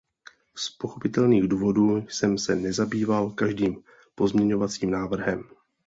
[0.57, 3.83] Z pochopitelných důvodů jsem se nezabýval každým
[4.15, 5.43] pozměňovacím návrhem.